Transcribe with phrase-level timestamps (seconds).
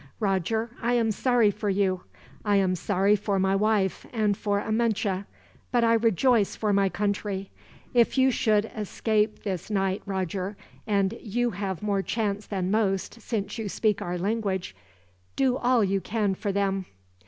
[0.19, 2.05] "Roger, I am sorry for you,
[2.43, 5.25] I am sorry for my wife, and for Amenche;
[5.71, 7.51] but I rejoice for my country.
[7.93, 13.59] If you should escape this night, Roger and you have more chance than most, since
[13.59, 14.75] you speak our language
[15.35, 16.85] do all you can for them."